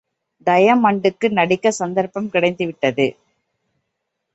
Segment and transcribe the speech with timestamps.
[0.47, 3.07] டயமண்டுக்கு நடிக்கச் சந்தர்ப்பம் கிடைத்துவிட்டது.